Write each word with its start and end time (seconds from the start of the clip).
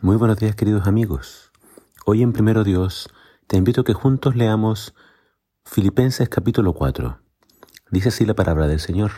Muy 0.00 0.14
buenos 0.14 0.38
días 0.38 0.54
queridos 0.54 0.86
amigos. 0.86 1.50
Hoy 2.06 2.22
en 2.22 2.32
Primero 2.32 2.62
Dios 2.62 3.10
te 3.48 3.56
invito 3.56 3.80
a 3.80 3.84
que 3.84 3.94
juntos 3.94 4.36
leamos 4.36 4.94
Filipenses 5.64 6.28
capítulo 6.28 6.72
4. 6.72 7.18
Dice 7.90 8.10
así 8.10 8.24
la 8.24 8.34
palabra 8.34 8.68
del 8.68 8.78
Señor. 8.78 9.10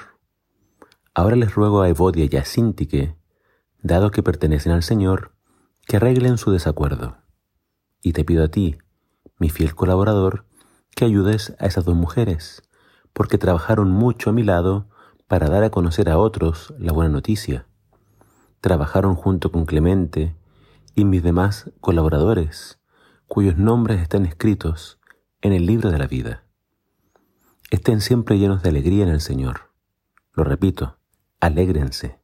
Ahora 1.12 1.36
les 1.36 1.54
ruego 1.54 1.82
a 1.82 1.90
Evodia 1.90 2.26
y 2.30 2.34
a 2.34 2.46
Sintique, 2.46 3.14
dado 3.82 4.10
que 4.10 4.22
pertenecen 4.22 4.72
al 4.72 4.82
Señor, 4.82 5.32
que 5.86 5.98
arreglen 5.98 6.38
su 6.38 6.50
desacuerdo. 6.50 7.18
Y 8.00 8.14
te 8.14 8.24
pido 8.24 8.42
a 8.42 8.48
ti, 8.48 8.78
mi 9.38 9.50
fiel 9.50 9.74
colaborador, 9.74 10.46
que 10.96 11.04
ayudes 11.04 11.54
a 11.58 11.66
esas 11.66 11.84
dos 11.84 11.94
mujeres, 11.94 12.62
porque 13.12 13.36
trabajaron 13.36 13.90
mucho 13.90 14.30
a 14.30 14.32
mi 14.32 14.44
lado 14.44 14.88
para 15.28 15.50
dar 15.50 15.62
a 15.62 15.68
conocer 15.68 16.08
a 16.08 16.16
otros 16.16 16.72
la 16.78 16.94
buena 16.94 17.10
noticia. 17.10 17.66
Trabajaron 18.62 19.14
junto 19.14 19.52
con 19.52 19.66
Clemente, 19.66 20.39
y 20.94 21.04
mis 21.04 21.22
demás 21.22 21.70
colaboradores, 21.80 22.80
cuyos 23.28 23.56
nombres 23.56 24.00
están 24.00 24.26
escritos 24.26 24.98
en 25.40 25.52
el 25.52 25.66
libro 25.66 25.90
de 25.90 25.98
la 25.98 26.06
vida. 26.06 26.44
Estén 27.70 28.00
siempre 28.00 28.38
llenos 28.38 28.62
de 28.62 28.70
alegría 28.70 29.04
en 29.04 29.10
el 29.10 29.20
Señor. 29.20 29.70
Lo 30.34 30.44
repito, 30.44 30.98
alégrense. 31.40 32.18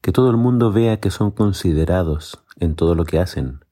Que 0.00 0.12
todo 0.12 0.30
el 0.30 0.36
mundo 0.36 0.72
vea 0.72 1.00
que 1.00 1.10
son 1.10 1.30
considerados 1.30 2.44
en 2.58 2.74
todo 2.74 2.94
lo 2.94 3.04
que 3.04 3.18
hacen. 3.18 3.64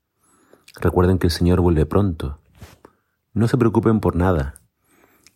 Recuerden 0.81 1.19
que 1.19 1.27
el 1.27 1.33
Señor 1.33 1.61
vuelve 1.61 1.87
pronto. 1.87 2.39
No 3.35 3.49
se 3.49 3.59
preocupen 3.59 4.01
por 4.01 4.17
nada. 4.17 4.63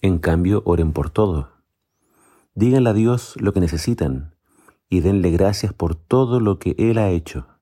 En 0.00 0.18
cambio, 0.18 0.62
oren 0.64 0.92
por 0.92 1.10
todo. 1.10 1.52
Díganle 2.54 2.90
a 2.90 2.94
Dios 2.94 3.34
lo 3.40 3.52
que 3.52 3.60
necesitan 3.60 4.34
y 4.88 5.00
denle 5.00 5.30
gracias 5.30 5.72
por 5.72 5.94
todo 5.94 6.40
lo 6.40 6.58
que 6.58 6.74
Él 6.78 6.98
ha 6.98 7.10
hecho. 7.10 7.53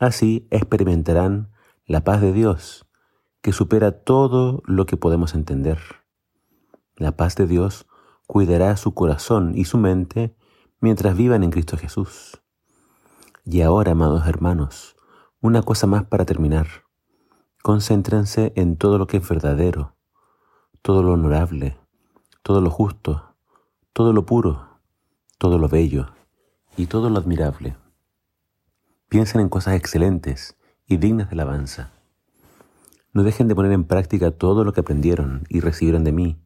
Así 0.00 0.48
experimentarán 0.50 1.52
la 1.84 2.04
paz 2.04 2.22
de 2.22 2.32
Dios, 2.32 2.86
que 3.42 3.52
supera 3.52 3.92
todo 3.92 4.62
lo 4.64 4.86
que 4.86 4.96
podemos 4.96 5.34
entender. 5.34 5.78
La 6.96 7.18
paz 7.18 7.36
de 7.36 7.46
Dios 7.46 7.86
cuidará 8.26 8.74
su 8.78 8.94
corazón 8.94 9.52
y 9.54 9.66
su 9.66 9.76
mente 9.76 10.34
mientras 10.80 11.18
vivan 11.18 11.44
en 11.44 11.50
Cristo 11.50 11.76
Jesús. 11.76 12.40
Y 13.44 13.60
ahora, 13.60 13.92
amados 13.92 14.26
hermanos, 14.26 14.96
una 15.42 15.60
cosa 15.60 15.86
más 15.86 16.04
para 16.04 16.24
terminar. 16.24 16.66
Concéntrense 17.62 18.54
en 18.56 18.78
todo 18.78 18.96
lo 18.96 19.06
que 19.06 19.18
es 19.18 19.28
verdadero, 19.28 19.96
todo 20.80 21.02
lo 21.02 21.12
honorable, 21.12 21.78
todo 22.42 22.62
lo 22.62 22.70
justo, 22.70 23.34
todo 23.92 24.14
lo 24.14 24.24
puro, 24.24 24.80
todo 25.36 25.58
lo 25.58 25.68
bello 25.68 26.06
y 26.78 26.86
todo 26.86 27.10
lo 27.10 27.18
admirable. 27.18 27.76
Piensen 29.10 29.40
en 29.40 29.48
cosas 29.48 29.74
excelentes 29.74 30.56
y 30.86 30.96
dignas 30.96 31.30
de 31.30 31.34
alabanza. 31.34 31.90
No 33.12 33.24
dejen 33.24 33.48
de 33.48 33.56
poner 33.56 33.72
en 33.72 33.82
práctica 33.82 34.30
todo 34.30 34.62
lo 34.62 34.72
que 34.72 34.82
aprendieron 34.82 35.46
y 35.48 35.58
recibieron 35.58 36.04
de 36.04 36.12
mí, 36.12 36.40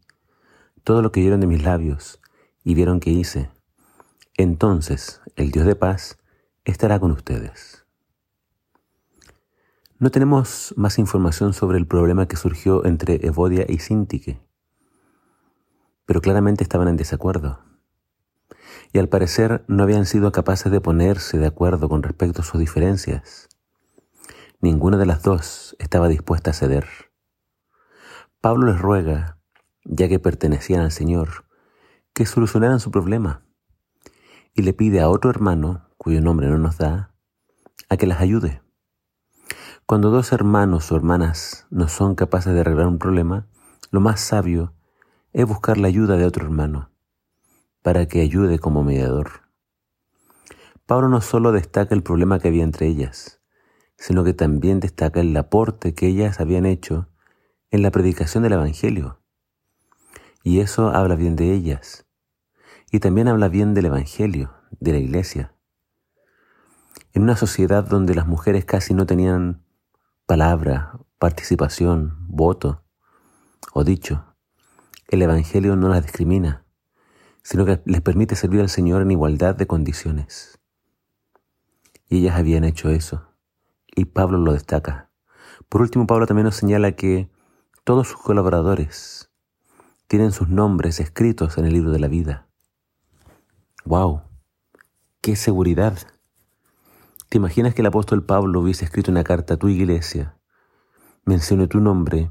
todo 0.82 1.02
lo 1.02 1.12
que 1.12 1.20
oyeron 1.20 1.40
de 1.40 1.46
mis 1.46 1.62
labios 1.62 2.22
y 2.64 2.72
vieron 2.72 3.00
que 3.00 3.10
hice. 3.10 3.50
Entonces 4.38 5.20
el 5.36 5.50
Dios 5.50 5.66
de 5.66 5.76
paz 5.76 6.16
estará 6.64 6.98
con 6.98 7.10
ustedes. 7.10 7.84
No 9.98 10.10
tenemos 10.10 10.72
más 10.78 10.98
información 10.98 11.52
sobre 11.52 11.76
el 11.76 11.86
problema 11.86 12.28
que 12.28 12.36
surgió 12.36 12.86
entre 12.86 13.26
Evodia 13.26 13.66
y 13.68 13.80
Sintique, 13.80 14.40
pero 16.06 16.22
claramente 16.22 16.62
estaban 16.62 16.88
en 16.88 16.96
desacuerdo 16.96 17.73
y 18.94 19.00
al 19.00 19.08
parecer 19.08 19.64
no 19.66 19.82
habían 19.82 20.06
sido 20.06 20.30
capaces 20.30 20.70
de 20.70 20.80
ponerse 20.80 21.36
de 21.36 21.48
acuerdo 21.48 21.88
con 21.88 22.04
respecto 22.04 22.42
a 22.42 22.44
sus 22.44 22.60
diferencias. 22.60 23.48
Ninguna 24.60 24.98
de 24.98 25.04
las 25.04 25.24
dos 25.24 25.74
estaba 25.80 26.06
dispuesta 26.06 26.52
a 26.52 26.54
ceder. 26.54 26.86
Pablo 28.40 28.68
les 28.68 28.80
ruega, 28.80 29.40
ya 29.84 30.08
que 30.08 30.20
pertenecían 30.20 30.80
al 30.80 30.92
Señor, 30.92 31.44
que 32.12 32.24
solucionaran 32.24 32.78
su 32.78 32.92
problema 32.92 33.42
y 34.54 34.62
le 34.62 34.72
pide 34.72 35.00
a 35.00 35.08
otro 35.08 35.28
hermano, 35.28 35.88
cuyo 35.96 36.20
nombre 36.20 36.46
no 36.46 36.58
nos 36.58 36.78
da, 36.78 37.16
a 37.88 37.96
que 37.96 38.06
las 38.06 38.20
ayude. 38.20 38.62
Cuando 39.86 40.10
dos 40.10 40.30
hermanos 40.30 40.92
o 40.92 40.96
hermanas 40.96 41.66
no 41.68 41.88
son 41.88 42.14
capaces 42.14 42.54
de 42.54 42.60
arreglar 42.60 42.86
un 42.86 43.00
problema, 43.00 43.48
lo 43.90 43.98
más 43.98 44.20
sabio 44.20 44.72
es 45.32 45.44
buscar 45.46 45.78
la 45.78 45.88
ayuda 45.88 46.16
de 46.16 46.26
otro 46.26 46.44
hermano 46.44 46.93
para 47.84 48.08
que 48.08 48.22
ayude 48.22 48.58
como 48.58 48.82
mediador. 48.82 49.42
Pablo 50.86 51.10
no 51.10 51.20
solo 51.20 51.52
destaca 51.52 51.94
el 51.94 52.02
problema 52.02 52.38
que 52.38 52.48
había 52.48 52.64
entre 52.64 52.86
ellas, 52.86 53.42
sino 53.98 54.24
que 54.24 54.32
también 54.32 54.80
destaca 54.80 55.20
el 55.20 55.36
aporte 55.36 55.92
que 55.92 56.06
ellas 56.06 56.40
habían 56.40 56.64
hecho 56.64 57.10
en 57.70 57.82
la 57.82 57.90
predicación 57.90 58.42
del 58.42 58.54
Evangelio. 58.54 59.20
Y 60.42 60.60
eso 60.60 60.88
habla 60.88 61.14
bien 61.14 61.36
de 61.36 61.52
ellas. 61.52 62.06
Y 62.90 63.00
también 63.00 63.28
habla 63.28 63.48
bien 63.48 63.74
del 63.74 63.84
Evangelio, 63.84 64.54
de 64.80 64.92
la 64.92 64.98
iglesia. 64.98 65.54
En 67.12 67.22
una 67.22 67.36
sociedad 67.36 67.84
donde 67.84 68.14
las 68.14 68.26
mujeres 68.26 68.64
casi 68.64 68.94
no 68.94 69.04
tenían 69.04 69.62
palabra, 70.24 70.98
participación, 71.18 72.16
voto 72.28 72.82
o 73.74 73.84
dicho, 73.84 74.24
el 75.08 75.20
Evangelio 75.20 75.76
no 75.76 75.90
las 75.90 76.02
discrimina 76.02 76.63
sino 77.44 77.66
que 77.66 77.80
les 77.84 78.00
permite 78.00 78.34
servir 78.34 78.62
al 78.62 78.70
Señor 78.70 79.02
en 79.02 79.10
igualdad 79.12 79.54
de 79.54 79.66
condiciones. 79.66 80.58
Y 82.08 82.18
ellas 82.18 82.36
habían 82.36 82.64
hecho 82.64 82.88
eso, 82.88 83.28
y 83.94 84.06
Pablo 84.06 84.38
lo 84.38 84.54
destaca. 84.54 85.10
Por 85.68 85.82
último, 85.82 86.06
Pablo 86.06 86.26
también 86.26 86.46
nos 86.46 86.56
señala 86.56 86.92
que 86.92 87.30
todos 87.84 88.08
sus 88.08 88.20
colaboradores 88.20 89.30
tienen 90.08 90.32
sus 90.32 90.48
nombres 90.48 91.00
escritos 91.00 91.58
en 91.58 91.66
el 91.66 91.74
libro 91.74 91.90
de 91.90 91.98
la 91.98 92.08
vida. 92.08 92.48
¡Wow! 93.84 94.22
¡Qué 95.20 95.36
seguridad! 95.36 95.98
¿Te 97.28 97.36
imaginas 97.36 97.74
que 97.74 97.82
el 97.82 97.86
apóstol 97.86 98.24
Pablo 98.24 98.60
hubiese 98.60 98.86
escrito 98.86 99.10
una 99.10 99.24
carta 99.24 99.54
a 99.54 99.56
tu 99.58 99.68
iglesia, 99.68 100.38
mencione 101.26 101.66
tu 101.66 101.80
nombre 101.80 102.30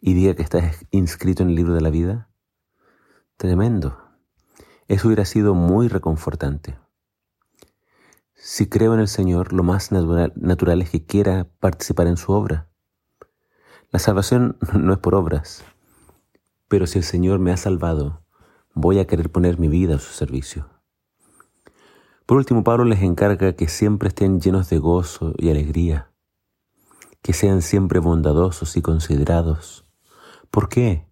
y 0.00 0.14
diga 0.14 0.34
que 0.34 0.42
estás 0.42 0.86
inscrito 0.90 1.42
en 1.42 1.50
el 1.50 1.54
libro 1.54 1.74
de 1.74 1.80
la 1.82 1.90
vida? 1.90 2.30
Tremendo. 3.36 4.01
Eso 4.88 5.08
hubiera 5.08 5.24
sido 5.24 5.54
muy 5.54 5.88
reconfortante. 5.88 6.76
Si 8.34 8.68
creo 8.68 8.92
en 8.94 9.00
el 9.00 9.08
Señor, 9.08 9.52
lo 9.52 9.62
más 9.62 9.92
natural, 9.92 10.82
es 10.82 10.90
que 10.90 11.06
quiera 11.06 11.46
participar 11.60 12.08
en 12.08 12.16
su 12.16 12.32
obra. 12.32 12.68
La 13.90 14.00
salvación 14.00 14.56
no 14.74 14.92
es 14.92 14.98
por 14.98 15.14
obras, 15.14 15.64
pero 16.66 16.86
si 16.86 16.98
el 16.98 17.04
Señor 17.04 17.38
me 17.38 17.52
ha 17.52 17.56
salvado, 17.56 18.24
voy 18.74 18.98
a 18.98 19.06
querer 19.06 19.30
poner 19.30 19.58
mi 19.58 19.68
vida 19.68 19.94
a 19.94 19.98
su 19.98 20.12
servicio. 20.12 20.68
Por 22.26 22.36
último, 22.36 22.64
Pablo 22.64 22.84
les 22.84 23.02
encarga 23.02 23.52
que 23.52 23.68
siempre 23.68 24.08
estén 24.08 24.40
llenos 24.40 24.70
de 24.70 24.78
gozo 24.78 25.34
y 25.36 25.50
alegría, 25.50 26.10
que 27.20 27.32
sean 27.32 27.62
siempre 27.62 28.00
bondadosos 28.00 28.76
y 28.76 28.82
considerados. 28.82 29.84
¿Por 30.50 30.68
qué? 30.68 31.06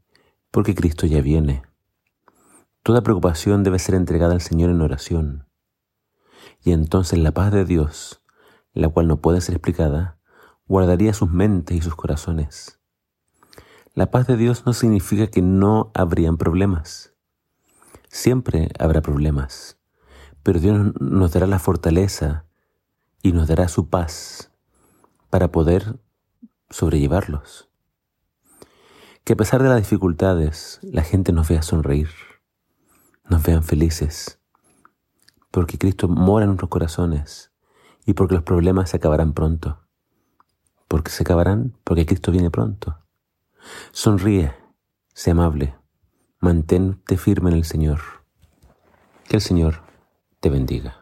Porque 0.51 0.75
Cristo 0.75 1.07
ya 1.07 1.21
viene. 1.21 1.63
Toda 2.83 3.03
preocupación 3.03 3.63
debe 3.63 3.79
ser 3.79 3.95
entregada 3.95 4.33
al 4.33 4.41
Señor 4.41 4.71
en 4.71 4.81
oración. 4.81 5.47
Y 6.65 6.73
entonces 6.73 7.19
la 7.19 7.33
paz 7.33 7.53
de 7.53 7.67
Dios, 7.67 8.23
la 8.73 8.89
cual 8.89 9.07
no 9.07 9.21
puede 9.21 9.43
ser 9.43 9.57
explicada, 9.57 10.19
guardaría 10.67 11.13
sus 11.13 11.31
mentes 11.31 11.77
y 11.77 11.83
sus 11.83 11.95
corazones. 11.95 12.81
La 13.95 14.11
paz 14.11 14.27
de 14.27 14.39
Dios 14.39 14.65
no 14.65 14.73
significa 14.73 15.27
que 15.27 15.43
no 15.43 15.91
habrían 15.93 16.39
problemas. 16.39 17.13
Siempre 18.09 18.71
habrá 18.79 19.03
problemas, 19.03 19.79
pero 20.43 20.59
Dios 20.59 20.95
nos 20.99 21.33
dará 21.33 21.47
la 21.47 21.59
fortaleza 21.59 22.47
y 23.23 23.33
nos 23.33 23.47
dará 23.47 23.69
su 23.69 23.91
paz 23.91 24.53
para 25.29 25.53
poder 25.53 26.01
sobrellevarlos. 26.71 27.69
Que 29.25 29.35
a 29.35 29.37
pesar 29.37 29.63
de 29.63 29.69
las 29.69 29.79
dificultades, 29.79 30.81
la 30.83 31.03
gente 31.03 31.33
nos 31.33 31.47
vea 31.49 31.61
sonreír 31.61 32.09
nos 33.31 33.43
vean 33.45 33.63
felices, 33.63 34.41
porque 35.53 35.79
Cristo 35.79 36.09
mora 36.09 36.45
en 36.45 36.49
nuestros 36.49 36.69
corazones 36.69 37.53
y 38.05 38.15
porque 38.15 38.35
los 38.35 38.43
problemas 38.43 38.91
se 38.91 38.97
acabarán 38.97 39.33
pronto. 39.33 39.79
Porque 40.89 41.13
se 41.13 41.23
acabarán 41.23 41.77
porque 41.85 42.07
Cristo 42.07 42.33
viene 42.33 42.51
pronto. 42.51 42.99
Sonríe, 43.93 44.53
sé 45.15 45.31
amable, 45.31 45.77
mantente 46.41 47.17
firme 47.17 47.51
en 47.51 47.57
el 47.57 47.65
Señor. 47.65 48.01
Que 49.29 49.37
el 49.37 49.43
Señor 49.43 49.83
te 50.41 50.51
bendiga. 50.51 51.00